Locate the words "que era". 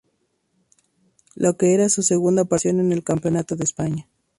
1.53-1.87